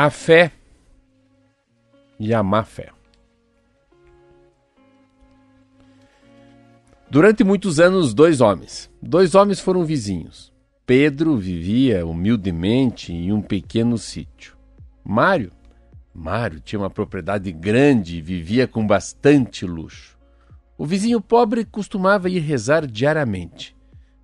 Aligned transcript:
A 0.00 0.10
fé 0.10 0.52
e 2.20 2.32
a 2.32 2.40
má 2.40 2.62
fé. 2.62 2.90
Durante 7.10 7.42
muitos 7.42 7.80
anos, 7.80 8.14
dois 8.14 8.40
homens. 8.40 8.88
Dois 9.02 9.34
homens 9.34 9.58
foram 9.58 9.84
vizinhos. 9.84 10.52
Pedro 10.86 11.36
vivia 11.36 12.06
humildemente 12.06 13.12
em 13.12 13.32
um 13.32 13.42
pequeno 13.42 13.98
sítio. 13.98 14.56
Mário, 15.04 15.50
Mário 16.14 16.60
tinha 16.60 16.78
uma 16.78 16.90
propriedade 16.90 17.50
grande 17.50 18.18
e 18.18 18.22
vivia 18.22 18.68
com 18.68 18.86
bastante 18.86 19.66
luxo. 19.66 20.16
O 20.78 20.86
vizinho 20.86 21.20
pobre 21.20 21.64
costumava 21.64 22.30
ir 22.30 22.38
rezar 22.38 22.86
diariamente 22.86 23.76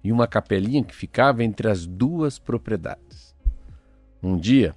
em 0.05 0.13
uma 0.13 0.29
capelinha 0.29 0.85
que 0.85 0.95
ficava 0.95 1.43
entre 1.43 1.69
as 1.69 1.85
duas 1.85 2.39
propriedades. 2.39 3.35
Um 4.23 4.39
dia, 4.39 4.77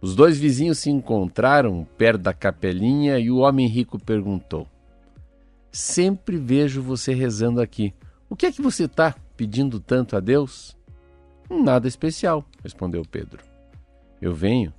os 0.00 0.14
dois 0.14 0.38
vizinhos 0.38 0.78
se 0.78 0.90
encontraram 0.90 1.86
perto 1.96 2.22
da 2.22 2.34
capelinha 2.34 3.18
e 3.18 3.30
o 3.30 3.38
homem 3.38 3.66
rico 3.66 3.98
perguntou: 3.98 4.66
Sempre 5.72 6.36
vejo 6.36 6.82
você 6.82 7.14
rezando 7.14 7.60
aqui. 7.60 7.94
O 8.28 8.36
que 8.36 8.46
é 8.46 8.52
que 8.52 8.62
você 8.62 8.84
está 8.84 9.14
pedindo 9.36 9.80
tanto 9.80 10.16
a 10.16 10.20
Deus? 10.20 10.76
Nada 11.48 11.86
especial, 11.86 12.44
respondeu 12.62 13.02
Pedro. 13.04 13.42
Eu 14.20 14.34
venho, 14.34 14.72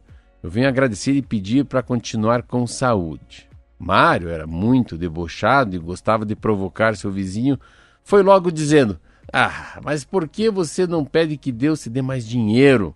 eu 0.44 0.50
venho 0.50 0.68
agradecer 0.68 1.14
e 1.14 1.22
pedir 1.22 1.66
para 1.66 1.82
continuar 1.82 2.44
com 2.44 2.68
saúde. 2.68 3.48
Mário 3.80 4.30
era 4.30 4.48
muito 4.48 4.98
debochado 4.98 5.76
e 5.76 5.80
gostava 5.80 6.26
de 6.26 6.36
provocar 6.36 6.96
seu 6.96 7.12
vizinho. 7.12 7.60
Foi 8.04 8.22
logo 8.22 8.52
dizendo: 8.52 9.00
Ah, 9.32 9.80
mas 9.84 10.04
por 10.04 10.28
que 10.28 10.50
você 10.50 10.86
não 10.86 11.06
pede 11.06 11.38
que 11.38 11.52
Deus 11.52 11.82
te 11.82 11.90
dê 11.90 12.02
mais 12.02 12.28
dinheiro 12.28 12.96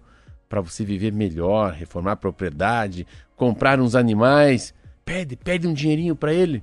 para 0.52 0.60
você 0.60 0.84
viver 0.84 1.14
melhor, 1.14 1.72
reformar 1.72 2.12
a 2.12 2.18
propriedade, 2.18 3.08
comprar 3.38 3.80
uns 3.80 3.96
animais? 3.96 4.74
Pede, 5.06 5.38
pede 5.38 5.66
um 5.66 5.74
dinheirinho 5.74 6.14
para 6.14 6.34
ele. 6.34 6.62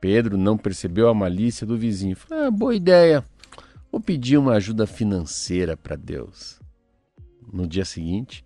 Pedro 0.00 0.38
não 0.38 0.56
percebeu 0.56 1.10
a 1.10 1.14
malícia 1.14 1.66
do 1.66 1.76
vizinho. 1.76 2.16
Falou, 2.16 2.44
ah, 2.46 2.50
boa 2.50 2.74
ideia. 2.74 3.22
Vou 3.92 4.00
pedir 4.00 4.38
uma 4.38 4.54
ajuda 4.54 4.86
financeira 4.86 5.76
para 5.76 5.96
Deus. 5.96 6.58
No 7.52 7.66
dia 7.66 7.84
seguinte, 7.84 8.42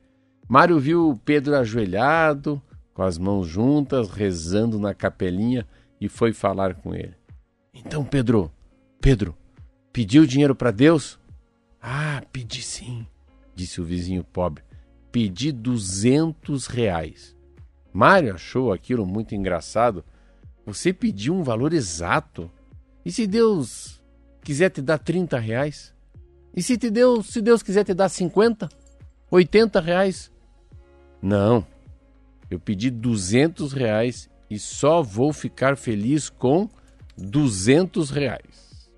Mário 0.48 0.80
viu 0.80 1.20
Pedro 1.24 1.54
ajoelhado, 1.54 2.60
com 2.92 3.04
as 3.04 3.16
mãos 3.16 3.46
juntas, 3.46 4.10
rezando 4.10 4.76
na 4.76 4.92
capelinha 4.92 5.64
e 6.00 6.08
foi 6.08 6.32
falar 6.32 6.74
com 6.74 6.92
ele. 6.92 7.14
Então, 7.72 8.04
Pedro, 8.04 8.50
Pedro, 9.00 9.36
pediu 9.92 10.26
dinheiro 10.26 10.56
para 10.56 10.72
Deus? 10.72 11.16
Ah, 11.80 12.20
pedi 12.32 12.60
sim, 12.60 13.06
disse 13.54 13.80
o 13.80 13.84
vizinho 13.84 14.24
pobre. 14.24 14.62
Pedi 15.10 15.52
duzentos 15.52 16.66
reais. 16.66 17.36
Mário 17.92 18.34
achou 18.34 18.72
aquilo 18.72 19.04
muito 19.04 19.34
engraçado. 19.34 20.04
Você 20.64 20.92
pediu 20.92 21.34
um 21.34 21.42
valor 21.42 21.72
exato. 21.72 22.50
E 23.04 23.10
se 23.10 23.26
Deus 23.26 24.00
quiser 24.42 24.70
te 24.70 24.80
dar 24.80 24.98
30 24.98 25.38
reais? 25.38 25.94
E 26.54 26.62
se, 26.62 26.76
te 26.76 26.90
Deus, 26.90 27.26
se 27.26 27.40
Deus 27.40 27.62
quiser 27.62 27.84
te 27.84 27.94
dar 27.94 28.08
50? 28.08 28.68
80 29.30 29.80
reais? 29.80 30.30
Não, 31.22 31.64
eu 32.50 32.58
pedi 32.58 32.90
200 32.90 33.72
reais 33.72 34.28
e 34.48 34.58
só 34.58 35.02
vou 35.02 35.32
ficar 35.32 35.76
feliz 35.76 36.28
com 36.28 36.68
200 37.16 38.10
reais. 38.10 38.90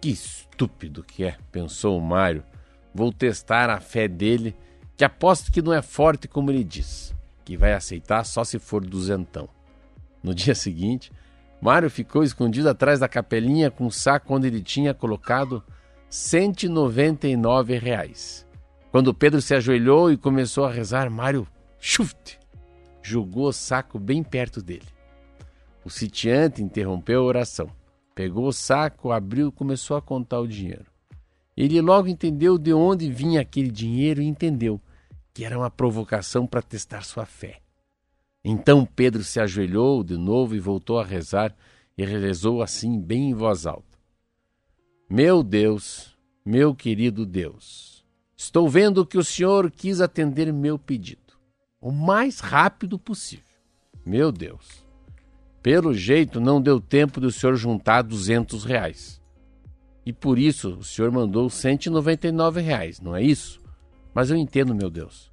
Que 0.00 0.10
estúpido 0.10 1.02
que 1.02 1.24
é, 1.24 1.36
pensou 1.50 1.98
o 1.98 2.00
Mário. 2.00 2.42
Vou 2.94 3.12
testar 3.12 3.70
a 3.70 3.80
fé 3.80 4.06
dele, 4.06 4.54
que 4.96 5.04
aposto 5.04 5.50
que 5.50 5.62
não 5.62 5.72
é 5.72 5.82
forte 5.82 6.28
como 6.28 6.50
ele 6.50 6.62
diz, 6.62 7.14
que 7.44 7.56
vai 7.56 7.72
aceitar 7.72 8.24
só 8.24 8.44
se 8.44 8.58
for 8.58 8.84
duzentão. 8.84 9.48
No 10.22 10.34
dia 10.34 10.54
seguinte, 10.54 11.10
Mário 11.60 11.88
ficou 11.88 12.22
escondido 12.22 12.68
atrás 12.68 13.00
da 13.00 13.08
capelinha 13.08 13.70
com 13.70 13.86
o 13.86 13.92
saco 13.92 14.34
onde 14.34 14.48
ele 14.48 14.62
tinha 14.62 14.92
colocado 14.92 15.62
199 16.10 17.78
reais. 17.78 18.46
Quando 18.90 19.14
Pedro 19.14 19.40
se 19.40 19.54
ajoelhou 19.54 20.12
e 20.12 20.16
começou 20.16 20.66
a 20.66 20.70
rezar, 20.70 21.08
Mário 21.08 21.46
Chute! 21.78 22.38
Jogou 23.02 23.48
o 23.48 23.52
saco 23.52 23.98
bem 23.98 24.22
perto 24.22 24.62
dele. 24.62 24.86
O 25.84 25.90
sitiante 25.90 26.62
interrompeu 26.62 27.20
a 27.20 27.24
oração. 27.24 27.68
Pegou 28.14 28.46
o 28.46 28.52
saco, 28.52 29.10
abriu 29.10 29.48
e 29.48 29.52
começou 29.52 29.96
a 29.96 30.02
contar 30.02 30.38
o 30.40 30.46
dinheiro. 30.46 30.91
Ele 31.56 31.80
logo 31.80 32.08
entendeu 32.08 32.56
de 32.58 32.72
onde 32.72 33.10
vinha 33.10 33.40
aquele 33.40 33.70
dinheiro 33.70 34.22
e 34.22 34.26
entendeu 34.26 34.80
que 35.34 35.44
era 35.44 35.58
uma 35.58 35.70
provocação 35.70 36.46
para 36.46 36.62
testar 36.62 37.02
sua 37.04 37.26
fé. 37.26 37.60
Então 38.44 38.84
Pedro 38.84 39.22
se 39.22 39.40
ajoelhou 39.40 40.02
de 40.02 40.16
novo 40.16 40.54
e 40.54 40.60
voltou 40.60 40.98
a 40.98 41.04
rezar 41.04 41.54
e 41.96 42.04
rezou 42.04 42.62
assim, 42.62 43.00
bem 43.00 43.30
em 43.30 43.34
voz 43.34 43.66
alta: 43.66 43.98
Meu 45.08 45.42
Deus, 45.42 46.16
meu 46.44 46.74
querido 46.74 47.24
Deus, 47.24 48.04
estou 48.36 48.68
vendo 48.68 49.06
que 49.06 49.18
o 49.18 49.24
Senhor 49.24 49.70
quis 49.70 50.00
atender 50.00 50.52
meu 50.52 50.78
pedido 50.78 51.22
o 51.82 51.90
mais 51.90 52.38
rápido 52.38 52.96
possível. 52.96 53.44
Meu 54.06 54.30
Deus. 54.30 54.86
Pelo 55.60 55.92
jeito, 55.92 56.40
não 56.40 56.62
deu 56.62 56.80
tempo 56.80 57.20
do 57.20 57.30
senhor 57.30 57.56
juntar 57.56 58.02
200 58.02 58.64
reais. 58.64 59.20
E 60.04 60.12
por 60.12 60.38
isso 60.38 60.76
o 60.76 60.84
senhor 60.84 61.10
mandou 61.10 61.48
199 61.48 62.60
reais, 62.60 63.00
não 63.00 63.14
é 63.14 63.22
isso? 63.22 63.60
Mas 64.12 64.30
eu 64.30 64.36
entendo, 64.36 64.74
meu 64.74 64.90
Deus, 64.90 65.30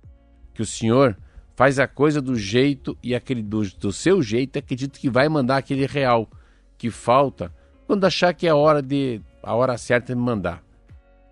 que 0.53 0.61
o 0.61 0.65
senhor 0.65 1.17
faz 1.55 1.79
a 1.79 1.87
coisa 1.87 2.21
do 2.21 2.35
jeito 2.35 2.97
e 3.03 3.13
aquele 3.13 3.41
do, 3.41 3.61
do 3.61 3.91
seu 3.91 4.21
jeito, 4.21 4.57
acredito 4.57 4.99
que 4.99 5.09
vai 5.09 5.27
mandar 5.27 5.57
aquele 5.57 5.85
real 5.85 6.29
que 6.77 6.89
falta 6.89 7.53
quando 7.85 8.05
achar 8.05 8.33
que 8.33 8.47
é 8.47 8.51
a 8.51 8.55
hora 8.55 8.81
de 8.81 9.21
a 9.43 9.53
hora 9.55 9.77
certa 9.77 10.13
de 10.13 10.21
mandar. 10.21 10.63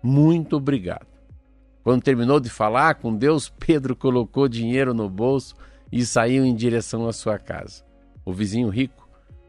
Muito 0.02 0.56
obrigado. 0.56 1.06
Quando 1.82 2.02
terminou 2.02 2.40
de 2.40 2.50
falar 2.50 2.96
com 2.96 3.16
Deus, 3.16 3.48
Pedro 3.58 3.96
colocou 3.96 4.48
dinheiro 4.48 4.92
no 4.92 5.08
bolso 5.08 5.54
e 5.90 6.04
saiu 6.04 6.44
em 6.44 6.54
direção 6.54 7.08
à 7.08 7.12
sua 7.12 7.38
casa. 7.38 7.82
O 8.24 8.32
vizinho 8.32 8.68
rico 8.68 9.07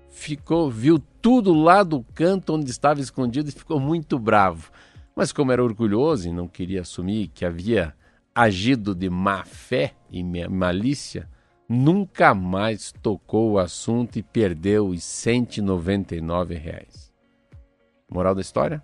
ficou, 0.09 0.69
viu 0.69 0.99
tudo 1.21 1.53
lá 1.53 1.83
do 1.83 2.03
canto 2.13 2.53
onde 2.53 2.69
estava 2.69 2.99
escondido 2.99 3.49
e 3.49 3.53
ficou 3.53 3.79
muito 3.79 4.17
bravo. 4.17 4.71
Mas 5.15 5.31
como 5.31 5.51
era 5.51 5.63
orgulhoso 5.63 6.29
e 6.29 6.31
não 6.31 6.47
queria 6.47 6.81
assumir 6.81 7.27
que 7.29 7.45
havia 7.45 7.93
agido 8.33 8.95
de 8.95 9.09
má 9.09 9.43
fé 9.43 9.93
e 10.09 10.23
malícia, 10.23 11.29
nunca 11.67 12.33
mais 12.33 12.91
tocou 13.01 13.51
o 13.51 13.59
assunto 13.59 14.17
e 14.17 14.23
perdeu 14.23 14.87
os 14.87 15.03
199 15.03 16.55
reais. 16.55 17.11
Moral 18.09 18.33
da 18.33 18.41
história? 18.41 18.81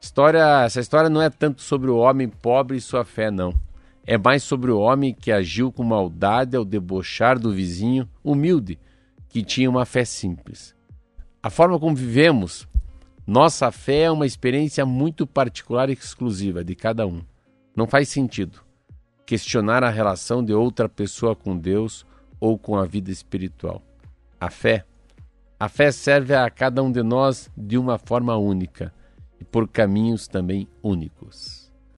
História, 0.00 0.64
essa 0.64 0.80
história 0.80 1.10
não 1.10 1.20
é 1.20 1.30
tanto 1.30 1.60
sobre 1.60 1.90
o 1.90 1.96
homem 1.96 2.28
pobre 2.28 2.76
e 2.76 2.80
sua 2.80 3.04
fé, 3.04 3.30
não. 3.30 3.52
É 4.04 4.18
mais 4.18 4.42
sobre 4.42 4.70
o 4.70 4.80
homem 4.80 5.14
que 5.14 5.30
agiu 5.30 5.70
com 5.70 5.84
maldade 5.84 6.56
ao 6.56 6.64
debochar 6.64 7.38
do 7.38 7.52
vizinho 7.52 8.08
humilde, 8.24 8.78
que 9.32 9.42
tinha 9.42 9.70
uma 9.70 9.86
fé 9.86 10.04
simples. 10.04 10.76
A 11.42 11.48
forma 11.48 11.80
como 11.80 11.96
vivemos, 11.96 12.68
nossa 13.26 13.72
fé 13.72 14.02
é 14.02 14.10
uma 14.10 14.26
experiência 14.26 14.84
muito 14.84 15.26
particular 15.26 15.88
e 15.88 15.94
exclusiva 15.94 16.62
de 16.62 16.74
cada 16.74 17.06
um. 17.06 17.22
Não 17.74 17.86
faz 17.86 18.10
sentido 18.10 18.60
questionar 19.24 19.82
a 19.82 19.88
relação 19.88 20.44
de 20.44 20.52
outra 20.52 20.86
pessoa 20.86 21.34
com 21.34 21.56
Deus 21.56 22.04
ou 22.38 22.58
com 22.58 22.76
a 22.76 22.84
vida 22.84 23.10
espiritual. 23.10 23.80
A 24.38 24.50
fé, 24.50 24.84
a 25.58 25.66
fé 25.66 25.90
serve 25.90 26.34
a 26.34 26.50
cada 26.50 26.82
um 26.82 26.92
de 26.92 27.02
nós 27.02 27.50
de 27.56 27.78
uma 27.78 27.96
forma 27.96 28.36
única 28.36 28.92
e 29.40 29.44
por 29.44 29.66
caminhos 29.66 30.28
também 30.28 30.68
únicos. 30.82 31.61